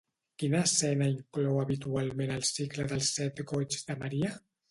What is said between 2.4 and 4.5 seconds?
cicle dels set Goigs de Maria?